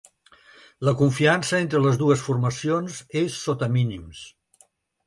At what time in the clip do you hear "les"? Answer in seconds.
1.83-2.01